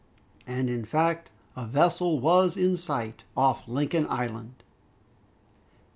[0.47, 4.63] And in fact a vessel was in sight, off Lincoln Island!